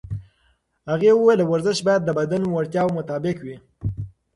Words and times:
هغې 0.91 1.11
وویل 1.15 1.39
ورزش 1.43 1.77
باید 1.87 2.01
د 2.05 2.09
بدن 2.19 2.41
د 2.45 2.51
وړتیاوو 2.53 2.95
مطابق 2.99 3.37
وي. 3.45 3.57